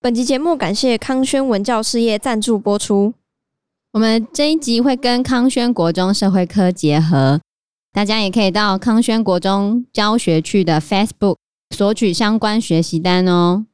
[0.00, 3.14] 本集节目感谢康轩文教事业赞助播出。
[3.92, 7.40] 我们这一集会跟康轩国中社会科结合，
[7.92, 11.34] 大家也可以到康轩国中教学区的 Facebook
[11.74, 13.66] 索取相关学习单哦。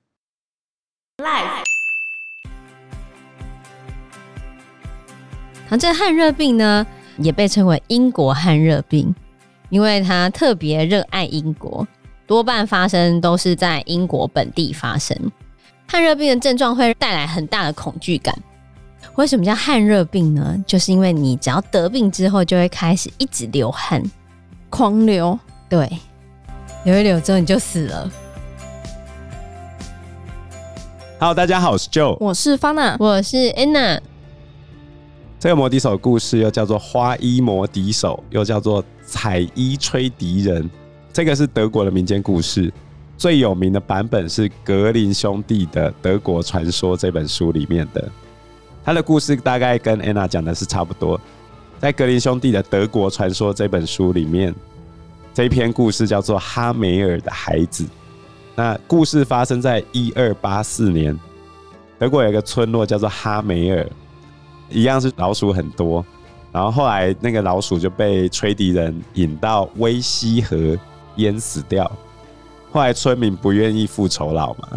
[5.68, 6.86] 好，这汗热病呢，
[7.18, 9.14] 也被称为英国汗热病，
[9.68, 11.86] 因为它特别热爱英国，
[12.26, 15.14] 多半发生都是在英国本地发生。
[15.94, 18.36] 汗热病的症状会带来很大的恐惧感。
[19.14, 20.56] 为什么叫汗热病呢？
[20.66, 24.02] 就是因为你只要得病之后，就会开始一直流汗，
[24.68, 25.38] 狂流。
[25.68, 25.88] 对，
[26.82, 28.10] 流一流之后你就死了。
[31.20, 34.00] Hello，大家好，我是 Joe，我是 Fana，我是 Anna。
[35.38, 40.68] 这个魔笛手的故事又叫做花衣魔笛手，又叫做彩衣吹笛人。
[41.12, 42.72] 这个是德国的民间故事。
[43.16, 48.08] 最有名的版本是格林兄弟的《德国传说》这本书里面的，
[48.84, 51.18] 他的故事大概跟安娜讲的是差不多。
[51.78, 54.54] 在格林兄弟的《德国传说》这本书里面，
[55.32, 57.84] 这一篇故事叫做《哈梅尔的孩子》。
[58.56, 61.18] 那故事发生在一二八四年，
[61.98, 63.86] 德国有一个村落叫做哈梅尔，
[64.70, 66.04] 一样是老鼠很多，
[66.52, 70.76] 然后后来那个老鼠就被吹笛人引到威西河
[71.16, 71.90] 淹死掉。
[72.74, 74.68] 后来村民不愿意付酬劳嘛，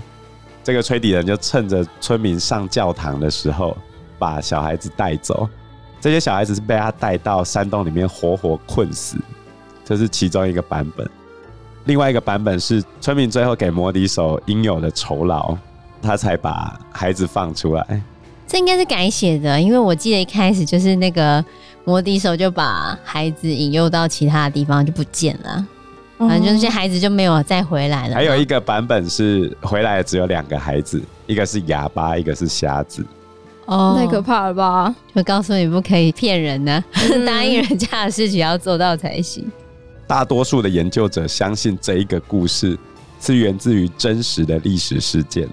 [0.64, 3.76] 这个吹笛人就趁着村民上教堂的时候，
[4.20, 5.50] 把小孩子带走。
[6.00, 9.17] 这些小孩子是被他带到山洞里面活活困死，
[9.84, 11.09] 这是其中一个版本。
[11.86, 15.58] 另外一个版本是村民最后给魔笛手应有的酬劳，
[16.00, 18.04] 他才把孩子放出来。
[18.45, 21.44] 这应该是改写的，因为我记得一开始就是那个
[21.84, 25.66] 魔笛手就把孩子引诱到其他的地方就不见了。
[26.18, 28.16] 反正这些孩子就没有再回来了。
[28.16, 33.06] 还有一个版本是回来的只有两个孩子，一个是哑巴，一个是瞎子。
[33.66, 34.95] 哦，太可怕了吧！
[35.14, 39.45] 就告诉你不可以骗人呢、啊，嗯、 答应人家的事情要做到才行。
[40.08, 42.80] 大多数的研究者相信这一个故事
[43.20, 45.48] 是源自于真实的历史事件。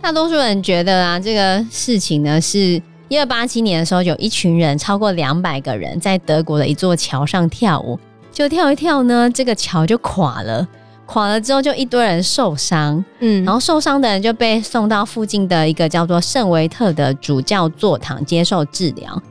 [0.00, 8.00] 大多数人觉得啊，这个事情呢是一二八七年的时候，有一群人超过两百个人在德国的一座桥上跳舞。
[8.34, 10.66] 就跳一跳呢，这个桥就垮了，
[11.06, 19.22] 垮了之后就一堆人受伤，嗯，然后受伤的人就被送到附近的一个叫做圣维特的主教座堂接受治疗，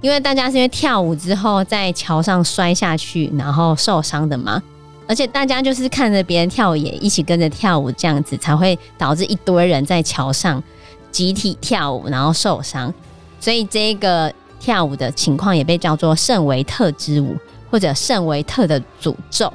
[0.00, 4.62] 因为大家是因为跳舞之后在桥上摔下去，然后受伤的嘛，
[5.08, 10.62] 而且大家就是看着别人跳舞也一起跟着跳舞，这样子才会导致一堆人在桥上
[11.10, 12.94] 集体跳舞，然后受伤，
[13.40, 17.36] 所以这个跳舞的情况也被叫做圣维特之舞。
[17.72, 19.50] 或者圣维特的诅咒，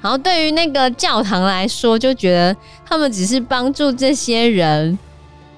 [0.00, 4.98] 然后对于那个教堂来说，就觉得他们只是帮助这些人，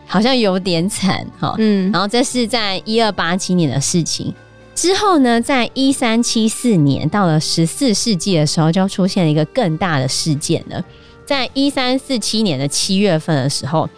[0.07, 1.55] 好像有点惨哈。
[1.57, 4.35] 嗯，然后这是在一二八七年的事情
[4.75, 10.85] 之后呢，在一三七四年到了十四世纪的时候，就出现了一个更大的事件了。
[11.25, 13.89] 在一三四七年的七月份的时候，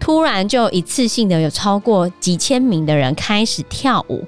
[0.00, 4.26] 突然就一次性的有超过几千名的人开始跳舞。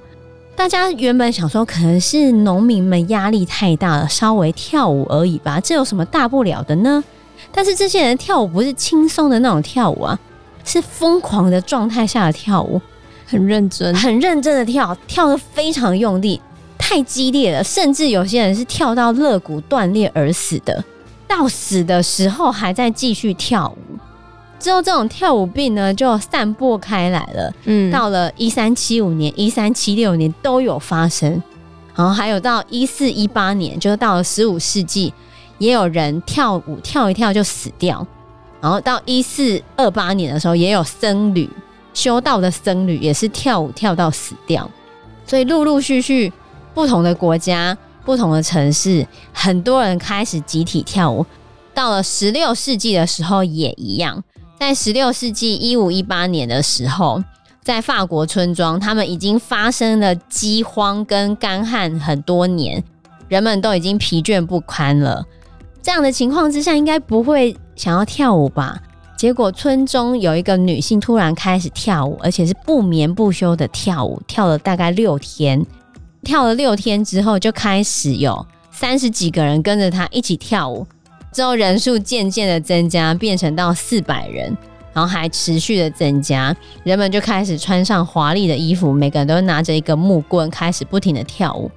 [0.56, 7.02] 大家原本想说，可能是农民们压力太大了，稍微跳舞而已吧，这有什么大不了的呢？
[7.52, 10.18] 但是这些人跳舞不是轻松的那种跳舞啊，
[10.64, 12.80] 是疯狂的状态下的跳舞，
[13.26, 16.40] 很认真，很认真的跳，跳得非常用力，
[16.78, 20.82] 太激烈了，甚至有些人是跳到肋骨断裂而死的，
[21.26, 23.83] 到死的时候还在继续跳舞。
[24.64, 27.52] 之后，这种跳舞病呢就散播开来了。
[27.66, 31.30] 嗯，到了一三七五年、一三七六年都有发生，
[31.94, 35.12] 然后还有到一四一八年，就是到了十五世纪，
[35.58, 38.06] 也有人跳舞跳一跳就死掉。
[38.62, 41.46] 然后到一四二八年的时候，也有僧侣
[41.92, 44.70] 修道的僧侣也是跳舞跳到死掉。
[45.26, 46.32] 所以陆陆续续，
[46.72, 51.26] 不同的国家、不同的城市，很多人开始集体跳舞。
[51.74, 54.24] 到了十六世纪的时候，也一样。
[54.66, 57.22] 在十六世纪一五一八年的时候，
[57.62, 62.82] 在法国村庄，他们已经发生了饥荒跟干旱很多年，
[63.28, 65.22] 人们都已经疲倦不堪了。
[65.82, 68.80] 这样的情况之下，应该不会想要跳舞吧？
[69.18, 75.62] 结果村中有一个女性突然开始跳舞，而且是不眠不休的跳舞，跳了大概六天。
[76.22, 80.86] 跳了六天之后，就开始有三十几个人跟着她一起跳舞。
[81.34, 84.56] 之后人数渐渐的增加，变成到四百人，
[84.92, 86.54] 然后还持续的增加，
[86.84, 91.68] 人们就开始穿上华丽的衣服，每个人都拿着一个木棍，开始不停的跳舞，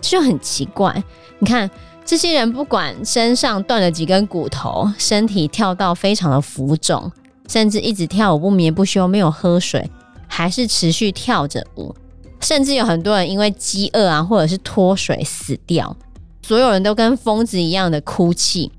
[0.00, 1.00] 就很奇怪。
[1.38, 1.70] 你看
[2.04, 7.12] 这些人，不管身上断了几根骨头，身体跳到非常的浮肿，
[7.48, 9.88] 甚至一直跳舞不眠不休，没有喝水，
[10.26, 11.94] 还是持续跳着舞。
[12.40, 15.96] 甚至有很多人因为饥饿啊，或者是脱水死掉。
[16.42, 18.72] 所有人都跟疯子一样的哭泣。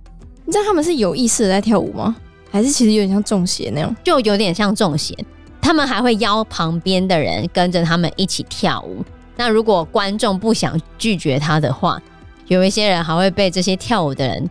[0.45, 2.15] 你知道他们是有意识的在跳舞吗？
[2.51, 3.95] 还是其实有点像中邪那样？
[4.03, 5.13] 就有点像中邪。
[5.59, 9.03] 他们还会邀旁边的人跟着他们一起跳舞。
[9.35, 11.99] 那如果观众不想拒绝他的话，
[12.47, 14.49] 有一些人还会被这些跳舞的人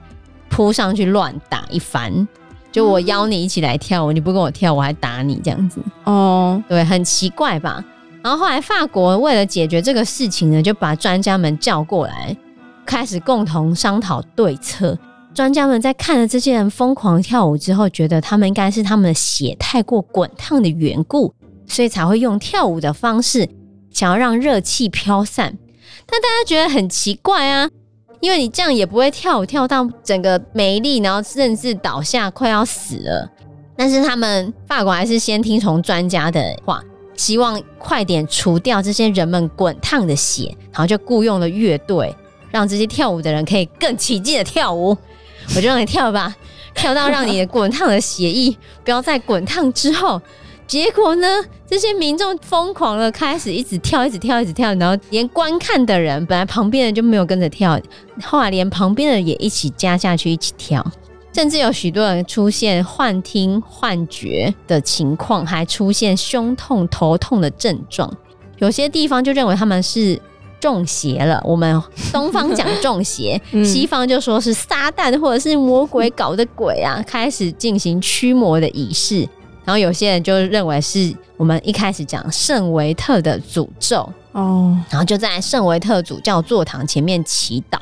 [0.51, 2.27] 扑上去乱打一番。
[2.73, 5.81] 就我邀你一起来跳舞，你不跟我跳，我还打你这样子。
[6.03, 7.83] 哦，对，很奇怪吧？
[8.21, 12.37] 然后后来法国为了解决这个事情呢，就把专家们叫过来，
[12.85, 14.99] 开始共同商讨对策。
[15.35, 21.35] 专家们在看了这些人疯狂跳舞之后，觉得他们应该是他们的血太过滚烫的缘故，
[21.67, 23.49] 所以才会用跳舞的方式，
[23.91, 25.59] 想要让热气飘散。
[26.07, 27.69] 但大家觉得很奇怪啊，
[28.21, 33.29] 因为你这样也不会跳舞跳到整个没力，然后甚至倒下快要死了。
[33.77, 36.81] 但是他们法国还是先听从专家的话，
[37.17, 42.15] 希望快点除掉这些人们滚烫的血，然后就雇佣了乐队，
[42.53, 44.97] 让这些跳舞的人可以更起劲的跳舞。
[45.57, 46.35] 我就让你跳吧，
[46.75, 50.21] 跳到让你滚烫的血液不要再滚烫之后，
[50.67, 51.29] 结果呢，
[51.69, 57.81] 这些民众疯狂的开始一直跳，一直跳，一直跳，然后连观看的人，本来旁边人就没有跟着跳，
[58.23, 60.85] 后来连旁边的也一起加下去一起跳，
[61.33, 68.13] 甚至有许多人出现幻听、幻觉的情况，还出现胸痛、头痛的症状，
[68.59, 70.21] 有些地方就认为他们是。
[70.65, 79.29] 中邪了，我们东方讲中邪， 西方就说是撒旦或者是魔鬼搞的鬼啊，开始进行驱魔的仪式。
[79.63, 87.79] 然后有些人就认为是我们一开始讲圣维特的诅咒哦，然后就在圣维特主教座堂前面祈祷，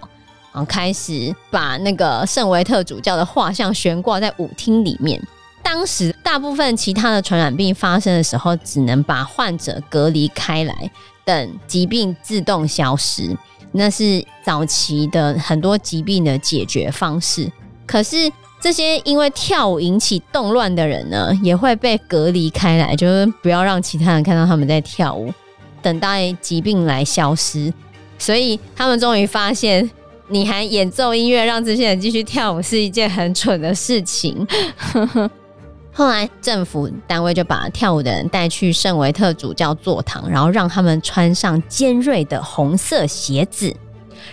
[0.52, 5.23] 然后开始把那个圣维特主教的画像悬挂在舞厅里面。
[5.62, 10.90] 当时大部分其他的传染病发生的时候，只能把患者隔离开来。
[11.24, 13.36] 等疾病自动消失，
[13.72, 17.50] 那是早期的很多疾病的解决方式。
[17.86, 18.30] 可是
[18.60, 25.32] 这些因为跳舞引起动乱的人呢，也会被隔离开来，就是不要让其他人看到他们在跳舞，
[25.80, 27.72] 等待疾病来消失。
[28.18, 29.90] 所以他们终于发现，
[30.28, 34.46] 你还演奏音乐让这些人继续跳舞是一件很蠢的事情。
[35.94, 43.76] 后来政府单位就把跳舞的人带去圣维特主教座堂，然后让他们穿上尖锐的红色鞋子，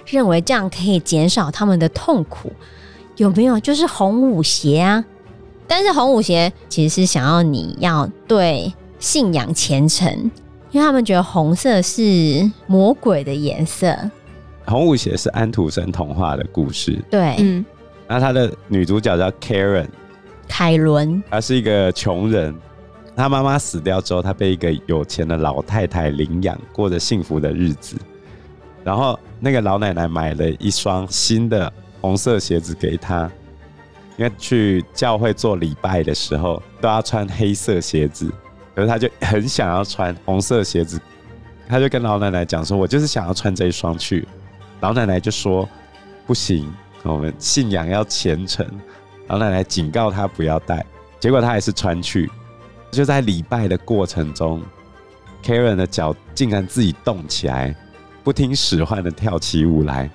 [0.05, 2.49] 认为这样可以减少他们的痛苦。
[3.17, 3.59] 有没有？
[3.59, 5.03] 就是红舞鞋啊！
[5.67, 10.09] 但是红舞鞋其实是想要你要对信仰虔诚，
[10.71, 13.93] 因为他们觉得红色是魔鬼的颜色。
[14.65, 17.65] 红舞鞋是安徒生童话的故事，对，嗯，
[18.07, 19.89] 那他的女主角叫 Karen。
[20.49, 22.53] 凯伦，他是一个穷人，
[23.15, 27.95] 他妈妈死掉之后，他被一个有钱的老太太领养，过着幸福的日子。
[28.83, 33.31] 然后那个老奶奶买了一双新的红色鞋子给他，
[34.17, 38.29] 因为去教会做礼拜的时候都要穿黑色鞋子，
[38.75, 40.99] 可是他就很想要穿红色鞋子，
[41.69, 44.27] 他就跟老奶奶讲说：“我就是想要穿这一双去。”
[44.81, 45.67] 老奶奶就说
[46.27, 46.69] ：“不行，
[47.03, 48.65] 我们信仰要虔诚。”
[49.29, 50.85] 老奶奶警告他不要带，
[51.19, 52.29] 结果他还是穿去。
[52.91, 54.61] 就在礼拜的过程中
[55.43, 57.75] ，Karen 的脚竟然自己动起来，
[58.23, 60.09] 不听使唤的跳起舞来。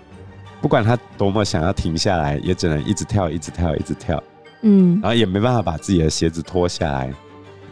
[0.61, 4.23] 不管他多么想要停下来，也只能一直跳，一直跳，一直跳。
[4.62, 7.12] 嗯，然后也没办法把自己的鞋子脱下来。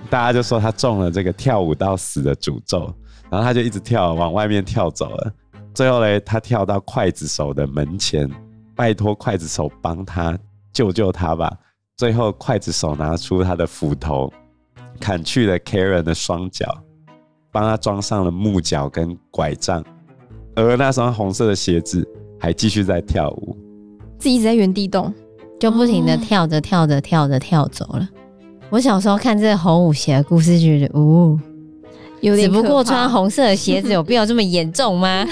[0.08, 2.94] 大家就说他中了这个跳舞到死的诅咒，
[3.30, 5.32] 然后他就一直跳，往外面跳走了。
[5.74, 8.30] 最后嘞，他跳到刽子手的门前，
[8.76, 10.38] 拜托刽子手帮他。
[10.72, 11.52] 救救他吧！
[11.96, 14.32] 最后，刽子手拿出他的斧头，
[14.98, 16.66] 砍去了 Karen 的双脚，
[17.52, 19.84] 帮他装上了木脚跟拐杖，
[20.56, 22.06] 而那双红色的鞋子
[22.40, 23.56] 还继续在跳舞，
[24.18, 25.12] 自己一直在原地动，
[25.60, 28.08] 就不停的跳着跳着跳着跳走了。
[28.70, 31.38] 我小时候看这个红舞鞋的故事，觉得哦，
[32.22, 35.26] 有点，只不过穿红色的鞋子有必要这么严重吗？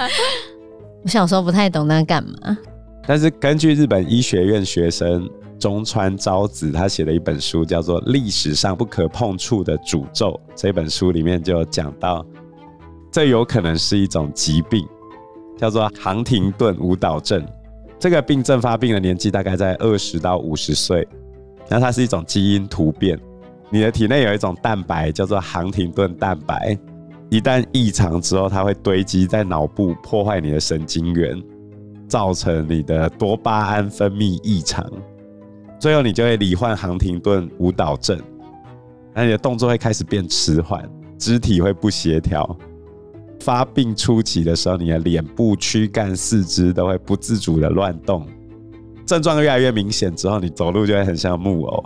[1.02, 2.58] 我小时候不太懂那干嘛。
[3.10, 12.24] 但是根据日本医学院学生中川昭子，他写的一本书叫做《历史上不可碰触的诅咒》，这本书里面就讲到，
[13.10, 14.86] 这有可能是一种疾病，
[15.58, 17.44] 叫做杭廷顿舞蹈症。
[17.98, 21.04] 这个病症发病的年纪大概在二十到五十岁，
[21.68, 23.18] 那它是一种基因突变，
[23.70, 26.78] 你的体内有一种蛋白叫做杭廷顿蛋白，
[27.28, 31.42] 一旦异常之后，它会堆积在脑部，破坏你的神经元。
[32.10, 34.84] 造成你的多巴胺分泌异常，
[35.78, 38.20] 最后你就会罹患杭廷顿舞蹈症，
[39.14, 42.58] 那你的动作会开始变迟缓，肢体会不协调。
[43.38, 48.26] 发病初期的时候，你的脸部、躯干、四肢都会不自主的乱动。
[49.06, 51.84] 症状越来越明显之后，你走路就会很像木偶。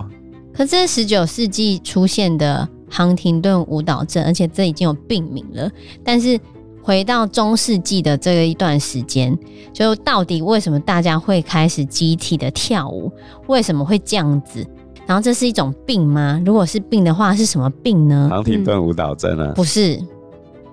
[0.54, 5.70] 可这是十九世纪出现的杭廷顿舞蹈症，而且这已经有病名了。
[6.02, 6.40] 但是
[6.84, 9.36] 回到中世纪的这个一段时间，
[9.72, 13.10] 就到底为什么大家会开始集体的跳舞？
[13.46, 14.64] 为什么会这样子？
[15.06, 16.40] 然后这是一种病吗？
[16.44, 18.28] 如果是病的话，是什么病呢？
[18.30, 19.52] 唐廷顿舞蹈症啊？
[19.56, 19.98] 不是。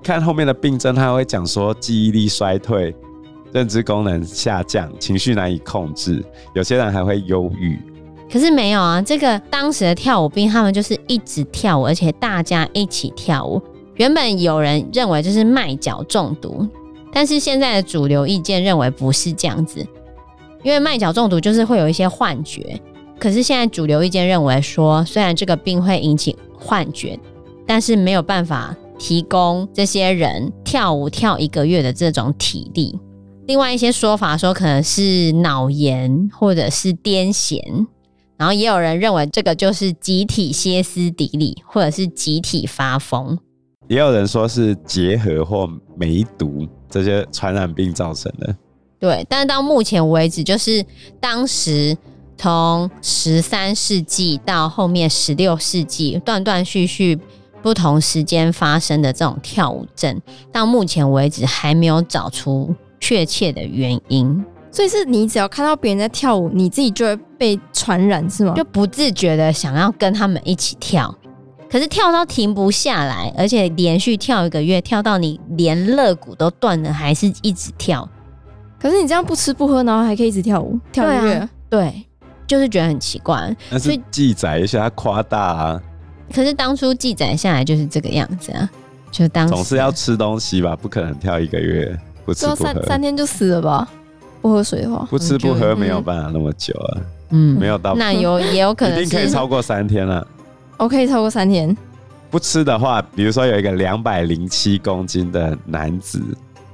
[0.03, 2.94] 看后面的病症，他会讲说记忆力衰退。
[3.53, 7.77] 认知功能下降，情绪难以控制，有些人还会忧郁。
[8.32, 13.62] 可是没有啊，这个当时的跳舞兵，他们就是一直跳舞，而且大家一起跳舞。
[14.01, 16.67] 原本有人认为这是麦角中毒，
[17.13, 19.86] 但是现在的主流意见认为不是这样子，
[20.63, 22.81] 因为麦角中毒就是会有一些幻觉。
[23.20, 27.20] 可是现在主流意见认为说，虽然这个病会引起幻觉，
[27.67, 32.98] 但是没有办法提供这些人跳舞跳一个月的这种体力。
[33.46, 37.86] 另外一些说法说可能是脑炎或者是癫痫，
[38.36, 43.38] 然后也有人认为这个就是集体歇斯底里或者是集体发疯，
[43.91, 48.55] 也有人说是结核或梅毒这些传染病造成的。
[48.98, 50.86] 对，但是到目前为止，就是
[51.19, 51.98] 当时
[52.38, 57.19] 从十三世纪到后面十六世纪断断续续
[57.62, 60.21] 不同时间发生的这种跳舞症，
[60.53, 62.74] 到目前为止还没有找出。
[63.03, 68.53] 确切的原因，所以是你只要看到别人在跳舞，你自己就会被传染，是吗？
[68.55, 71.13] 就不自觉的想要跟他们一起跳，
[71.72, 78.08] 可是跳到停不下来，而且连续跳一个月，跳到你连肋骨都断了，还是一直跳。
[78.78, 82.06] 可是你这样不吃不喝，然后还可以一直跳舞，跳一个月，对，对，
[82.46, 83.56] 就是觉得很奇怪。
[83.70, 85.82] 但是记载一下夸大啊。
[86.34, 88.70] 可是当初记载下来就是这个样子啊，
[89.10, 91.98] 就当时总是要吃东西吧，不可能跳一个月。
[92.25, 93.88] 不吃不喝，三三天就死了吧？
[94.42, 97.01] 不喝水的话，不吃不喝没有办法那么久啊。
[97.30, 100.16] 嗯，没有到那有也有可能一定可以超过三天了。
[100.18, 100.40] 我
[100.88, 101.76] 可以超过三天。
[102.30, 106.22] 不吃的话，比如说有一个两百零七公斤的男子，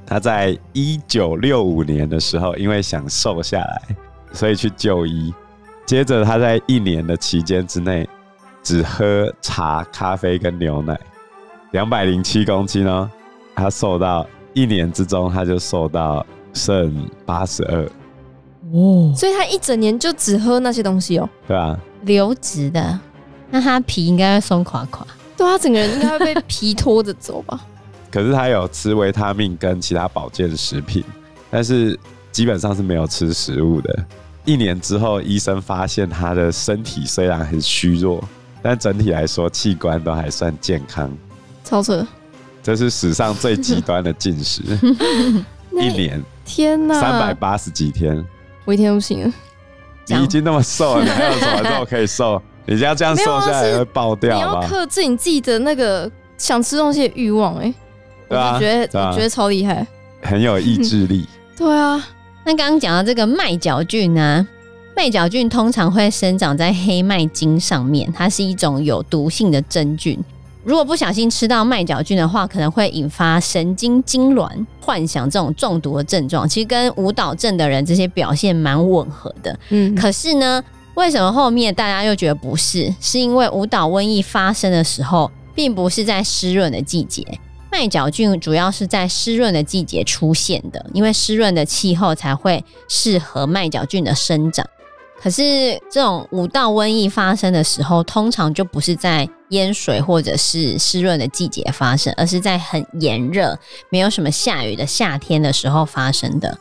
[0.06, 3.82] 他在一九六五年的时候，因为想瘦下来，
[4.32, 5.34] 所以去就医。
[5.86, 8.08] 接着他在一年的期间之内，
[8.62, 11.00] 只喝茶、咖啡跟牛奶。
[11.72, 13.10] 两百零七公斤哦，
[13.56, 14.28] 他瘦到。
[14.54, 17.84] 一年之中，他就瘦到剩八十二，
[18.74, 23.00] 哦，所以他一整年就只喝那些东西哦，对啊，流质的，
[23.50, 27.60] 那他皮应该会松垮垮，对他整个人应该会被皮拖着走吧？
[28.12, 31.04] 可是他有吃维他命跟其他保健食品，
[31.50, 31.98] 但是
[32.32, 34.06] 基本上是没有吃食物的。
[34.46, 38.24] 一年之后，医生发现他的身体虽然很虚弱，
[38.62, 41.12] 但整体来说器官都还算健康，
[41.64, 42.06] 超扯。
[42.64, 44.62] 这是史上最极端的禁食，
[45.72, 48.26] 一年，天哪，三百八十几天，
[48.66, 49.34] 我一天不行了。
[50.08, 52.42] 你已经那么瘦了，你还有什么肉可以瘦？
[52.68, 54.36] 你要这样瘦下来会爆掉。
[54.36, 57.74] 你要克制你自己的那个想吃东西的欲望，哎，
[58.28, 59.86] 对啊，我觉得我觉得超厉害，
[60.22, 61.28] 很有意志力。
[61.58, 62.06] 对啊，
[62.46, 64.46] 那刚刚讲到这个麦角菌呢，
[64.96, 70.20] 麦角菌通常会生长在黑麦筋上面，它是一种有毒性的真菌。
[70.64, 74.50] 如果不小心吃到麦角菌的话，可能会引发神经痉挛、
[74.82, 76.46] 幻想这种中毒的症状。
[76.48, 79.58] 其实跟舞蹈症的人这些表现蛮吻合的。
[79.70, 80.62] 嗯，可是呢，
[80.98, 82.92] 为什么后面大家又觉得不是？
[83.00, 87.24] 是因为舞蹈瘟疫发生的时候，并不是在湿润的季节。
[87.72, 94.66] 麦角菌主要是在湿润的季节出现的，因为湿润的气候才会适合麦角菌的生长。
[95.22, 103.56] 可是这种舞蹈瘟疫发生的时候，通常就不是在淹水或者是湿润的季节发生，而是在很炎热、
[103.92, 106.58] 没有什么下雨的夏天的时候发生的。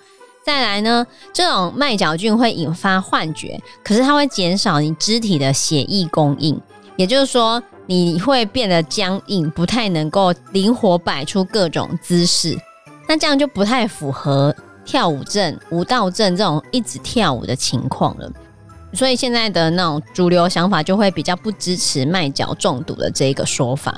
[0.47, 6.57] 再来呢，这种麦角菌会引发幻觉，可是它会减少你肢体的血液供应，
[6.95, 12.57] 也就是说你会变得僵硬，不太能够灵活摆出各种姿势。
[13.09, 18.31] 那这样就不太符合跳舞症、舞蹈症这种一直跳舞的情况了。
[18.93, 23.91] 所以现在的那种主流想法就会比较不支持麦角中毒的这一个说法，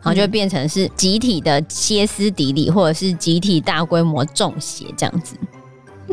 [0.00, 5.34] 然后就会变成是集体的歇斯底里，或者是集体大规模中邪这样子。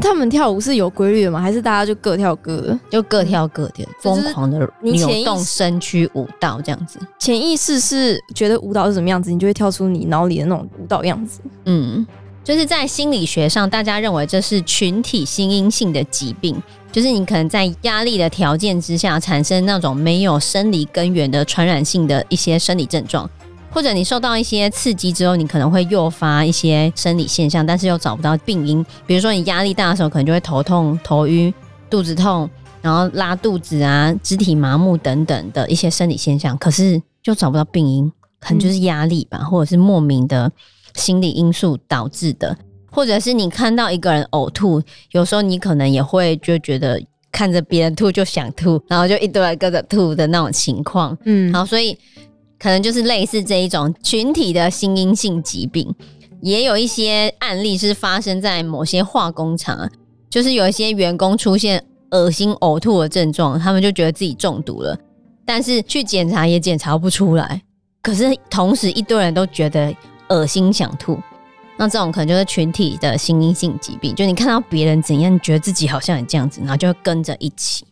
[0.02, 1.40] 他们跳舞是有规律的吗？
[1.40, 2.80] 还是大家就各跳各的？
[2.90, 7.00] 就各跳各的，疯狂的扭动身躯舞蹈这样子。
[7.20, 11.40] 潜意识是觉得舞蹈是什么样子，你就会跳出你脑里的那种舞蹈样子。
[11.66, 12.06] 嗯，
[12.44, 16.62] 就是在心理学上，大家认为这是群体心因性的疾病，
[16.92, 23.30] 就是你可能在压力的条件之下产生那种没有生理根源的传染性的一些生理症状，
[23.76, 28.84] 或者你受到一些刺激之后，你可能会诱发一些生理现象，但是又找不到病因。
[29.06, 31.54] 比如说你压力大的时候，可能就会头痛、头晕、
[31.90, 32.50] 肚子痛，
[32.82, 40.50] 然后拉肚子啊、肢体麻木等等的一些生理现象，可是就找不到病因，可能就是压力吧，或者是莫名的。
[40.94, 42.58] 心理因素导致的，
[42.90, 46.98] 或者是你看到一个人呕吐，有时候你可能也会就觉得
[47.34, 51.18] 看着别人吐就想吐，然后就一堆人跟着吐的那种情况。
[51.26, 51.98] 嗯，好，所以
[52.60, 55.94] 可能就是类似这一种群体的心因性疾病，
[56.42, 59.90] 也有一些案例是发生在某些化工厂，
[60.30, 64.98] 就是有一些员工出现恶心呕吐的症状，他们就觉得自己中毒了，
[65.46, 67.62] 但是去检查也检查不出来，
[68.02, 69.96] 可是同时一堆人都觉得。
[70.30, 71.20] 恶心想吐，
[71.78, 77.86] 那这种可能就是群体的心因性疾病，就你看到别人怎样，你觉得自己好像也这样子，然后就会跟着一起。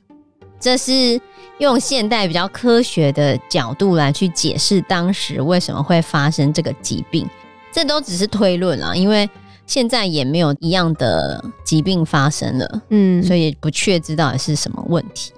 [0.63, 1.20] 这是
[1.58, 7.27] 用现代比较科学的角度来去解释当时为什么会发生这个疾病，
[7.70, 9.29] 这都只是推论啊，因为
[9.67, 15.34] 现在也没有一样的疾病发生了，嗯，所以不确知道是什么问题。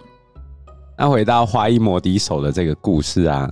[0.95, 3.51] 那回到花衣摩笛手的这个故事啊。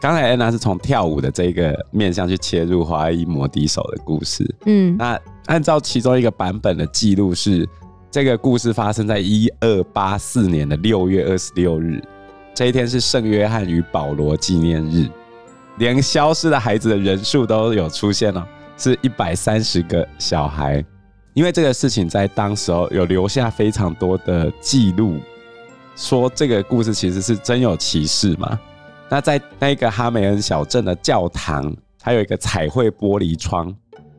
[0.00, 4.44] 刚才安娜是从跳舞的这个面向去切入花衣摩笛手的故事。
[4.66, 7.64] 嗯，那按照其中一个版本的记录是，
[8.12, 11.98] 这个故事发生在一二八四年的六月二十六日，
[12.52, 15.08] 这一天是圣约翰与保罗纪念日，
[15.78, 20.84] 连消失的孩子的人数都有出现了，是一百三十个小孩。
[21.32, 25.16] 因为这个事情在当时候有留下非常多的记录，
[25.96, 28.60] 说这个故事其实是真有其事嘛。
[29.08, 33.74] 那在那个哈梅恩小镇的教堂，还有一个彩绘玻璃窗。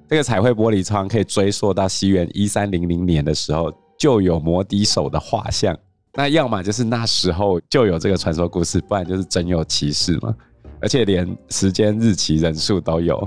[0.10, 3.72] 这个彩绘玻璃窗可以追溯到西元一三零零年的时候，
[4.04, 5.74] 就有摩笛手的画像。
[6.16, 10.36] 那要么就是那时候就有这个传说故事，不然就是真有其事嘛。
[10.82, 13.26] 而且连时间、日期、人数都有，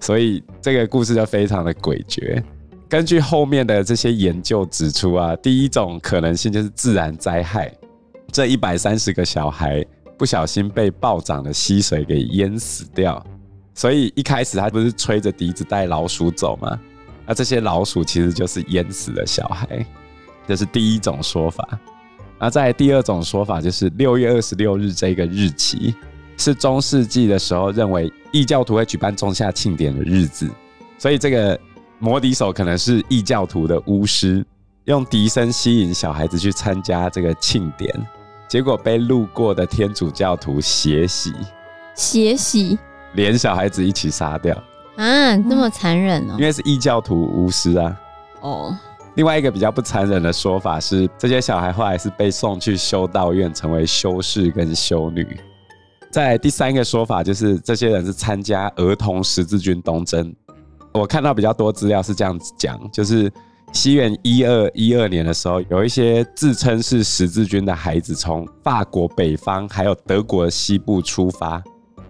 [0.00, 2.42] 所以这个故事就非常的诡谲。
[2.86, 7.74] 根据后面的这些研究指出啊，第一种可能性就是自然灾害，
[8.30, 9.82] 这一百三十个小孩。
[10.18, 13.24] 不小心被暴涨的溪水给淹死掉，
[13.74, 16.78] 所以一开始他不是吹着笛子带老鼠走吗？
[17.26, 19.84] 那这些老鼠其实就是淹死的小孩，
[20.46, 21.66] 这是第一种说法。
[22.38, 25.94] 那在第二种说法，就是六月二十六日这个日期
[26.36, 30.50] 是中世纪的时候认为异教徒会举办仲夏庆典的日子，
[30.98, 31.58] 所以这个
[31.98, 34.44] 摩笛手可能是异教徒的巫师，
[34.84, 37.90] 用笛声吸引小孩子去参加这个庆典。
[38.46, 41.32] 结果被路过的天主教徒血洗，
[41.96, 42.78] 血洗，
[43.14, 44.54] 连小孩子一起杀掉
[44.96, 45.36] 啊！
[45.36, 46.36] 那么残忍哦！
[46.38, 48.00] 因为是异教徒巫师啊。
[48.40, 48.78] 哦。
[49.14, 55.26] 另外一个比较不残忍的说法是，这些小孩后来是被送去修道院，成为修士跟修女。
[56.10, 60.34] 在第三个说法就是，这些人是参加儿童十字军东征。
[60.92, 63.30] 我看到比较多资料是这样子讲，就是。
[63.72, 71.60] 西元一二一二年的时候，有一些自称是十字军的孩子，从法国北方还有德国西部出发，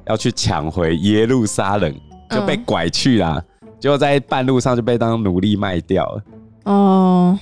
[0.07, 1.91] 要去抢回耶路撒冷，
[2.31, 3.43] 就被拐去了。
[3.81, 6.23] 结果在半路上就被当奴隶卖掉了。
[6.65, 7.39] 哦，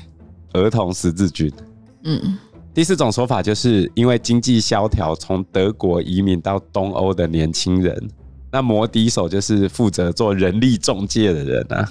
[0.52, 1.52] 儿童十字军。
[2.04, 2.38] 嗯，
[2.74, 7.96] 第四种说法就是因为经济萧条，从德国移民到东欧的年轻人，
[8.50, 11.88] 那摩笛手就是负责做人力中介的人啊。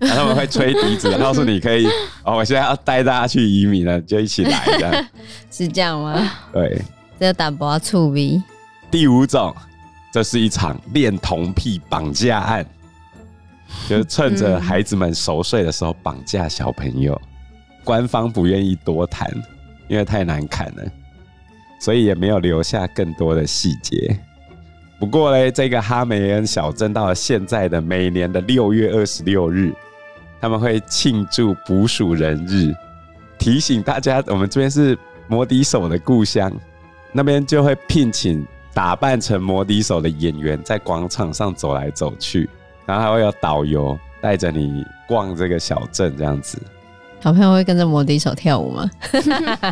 [0.00, 1.86] 然后他们会吹笛子，告诉你可以
[2.24, 5.06] 哦，我现在要带大家去移民了，就一起来的，
[5.50, 6.30] 是这样吗？
[6.52, 6.82] 对，
[7.18, 8.42] 这个胆薄醋逼。
[8.90, 9.54] 第五种，
[10.14, 12.64] 这是一场恋童癖绑架案，
[13.88, 17.20] 就是趁着孩子们熟睡的时候绑架小朋友。
[17.82, 19.28] 官方不愿意多谈，
[19.88, 20.84] 因为太难看了，
[21.80, 24.16] 所以也没有留下更多的细节。
[25.00, 29.74] 不过嘞，这个哈梅恩小镇到了现在的每年的六月二十六日，
[30.40, 32.72] 他们会庆祝捕鼠人日，
[33.36, 34.96] 提醒大家，我们这边是
[35.26, 36.52] 摩笛手的故乡，
[37.10, 42.50] 那边就会聘请打扮成摩笛手的演员在广场上走来走去，
[42.84, 46.60] 然后还会有导游带着你逛这个小镇，这样子。
[47.20, 48.90] 小朋友会跟着摩笛手跳舞吗？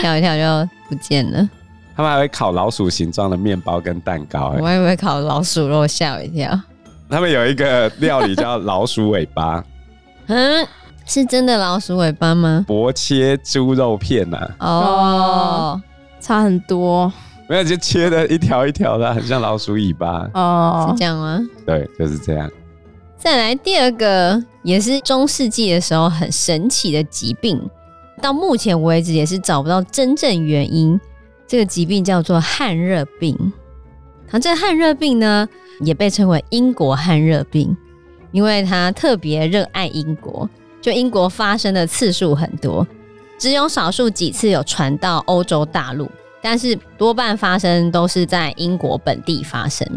[0.00, 1.48] 跳一跳就不见了。
[1.96, 6.60] 他们还会烤老鼠形状的面包跟蛋糕，欸，我还以为烤老鼠肉，吓我一跳。
[7.08, 9.64] 他们有一个料理叫老鼠尾巴，
[10.26, 10.66] 嗯，
[11.06, 12.64] 是真的老鼠尾巴吗？
[12.66, 15.82] 薄切猪肉片呐，啊，哦，
[16.20, 17.12] 差很多，
[17.48, 21.40] 没有就切的一条一条的，很像老鼠尾巴，哦，是这样吗？
[21.66, 22.50] 对，就是这样。
[23.18, 27.60] 再来第二个，也是中世纪的时候很神奇的疾病，
[28.22, 30.98] 到目前为止也是找不到真正原因。
[31.46, 33.36] 这个疾病叫做汗热病。
[34.30, 35.46] 那这个汗热病呢，
[35.80, 37.76] 也被称为英国汗热病，
[38.32, 40.48] 因为它特别热爱英国，
[40.80, 42.86] 就英国发生的次数很多，
[43.38, 46.10] 只有少数几次有传到欧洲大陆。
[46.46, 49.88] 但是多半发生都是在英国本地发生。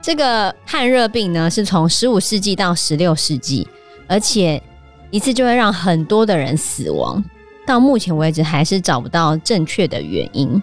[0.00, 3.66] 这个汗热病呢，是从十五世纪到十六世纪，
[4.06, 4.62] 而且
[5.10, 7.20] 一次就会让很多的人死亡。
[7.66, 10.62] 到目前为止，还是找不到正确的原因。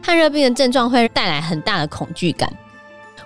[0.00, 2.48] 汗热病的症状会带来很大的恐惧感。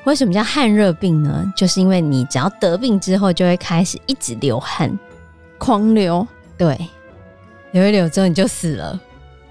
[0.05, 1.53] 为什么叫汗热病呢？
[1.55, 4.99] 就是因为你只要得病之后，就会开始一直流汗，
[5.59, 6.27] 狂流。
[6.57, 6.79] 对，
[7.72, 8.99] 流一流之后你就死了，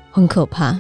[0.10, 0.76] 很可怕。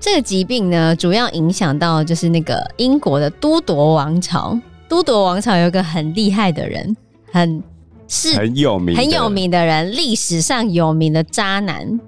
[0.00, 4.58] 这个疾病呢，主要影响到就是那个英国的都铎王朝。
[4.88, 6.96] 都铎王朝有一个很厉害的人，
[7.30, 7.62] 很
[8.08, 12.00] 是很有名、很有名的人，历史上有名的渣男。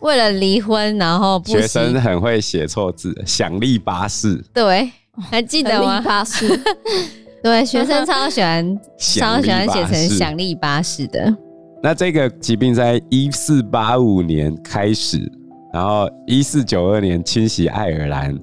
[0.00, 4.44] 为了离婚，然后不学生很会写错字，响力巴士。
[4.52, 4.90] 对，
[5.30, 6.00] 还记得吗？
[6.02, 6.60] 巴士。
[7.42, 11.34] 对，学生超喜欢，超喜欢写成响力巴士的。
[11.82, 15.30] 那这个疾病在一四八五年开始。
[15.72, 18.36] 然后，一四九二年侵袭爱尔兰，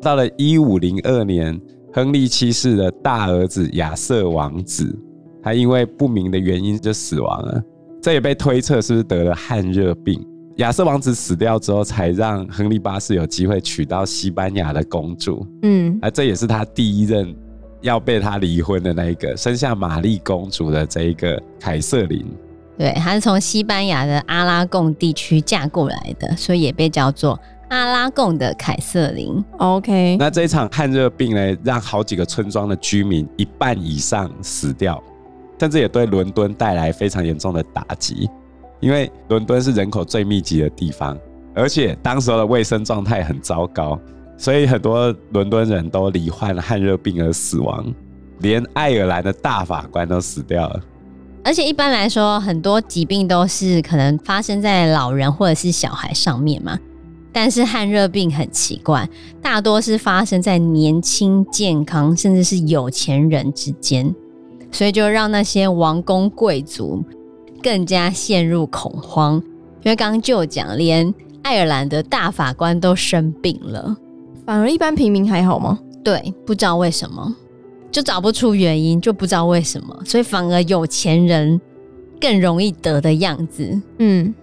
[0.00, 1.60] 到了一五零二年，
[1.92, 4.92] 亨利七世的大儿子亚瑟王子，
[5.42, 7.62] 他因为不明的原因就死亡了。
[8.00, 10.20] 这也被推测是不是得了汗热病。
[10.56, 15.46] 亚瑟王子死掉之后，才让亨利八世有机会娶到西班牙的公主。
[15.62, 17.32] 嗯，啊，这也是他第一任
[17.80, 22.26] 要被他离婚的那一个，生下玛丽公主的这一个凯瑟琳。
[22.78, 29.44] 对，她是从西班牙的阿拉贡地区嫁过来的，所以也被叫做阿拉贡的凯瑟琳。
[29.58, 35.02] OK，那这一场汗热病呢，让好几个村庄的居民一半以上死掉，
[35.58, 38.28] 甚至也对伦敦带来非常严重的打击。
[38.80, 41.16] 因为伦敦是人口最密集的地方，
[41.54, 43.96] 而且当时候的卫生状态很糟糕，
[44.36, 47.94] 所以很多伦敦人都罹患汗热病而死亡，
[48.40, 50.80] 连爱尔兰的大法官都死掉了。
[51.44, 56.78] 而且一般来说，很多疾病都是可能发生在老人或者是小孩上面嘛。
[57.32, 59.08] 但是汗热病很奇怪，
[59.40, 64.14] 大多是发生在年轻、健康，甚至是有钱人之间，
[64.70, 67.02] 所以就让那些王公贵族
[67.62, 69.42] 更加陷入恐慌。
[69.82, 73.96] 因为刚刚就讲，连爱尔兰的大法官都生病了，
[74.44, 75.78] 反而一般平民还好吗？
[76.04, 77.34] 对，不知道为什么。
[77.92, 81.60] 就找不出原因，就不知道为什么，所以反而有钱人
[82.18, 83.80] 更容易得的样子。
[83.98, 84.34] 嗯，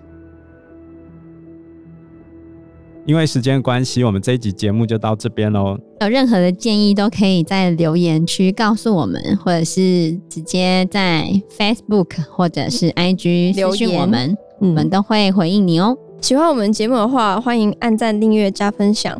[3.05, 5.77] 因为时间关系，我们这一集节目就到这边喽。
[6.01, 15.97] 有任何的建议都可以在留言区告诉我们，或者是直接在 Facebook 或者是 IG 留言我们，我们都会回应你哦。
[16.21, 19.19] 喜欢我们节目的话，欢迎按赞、订阅、加分享。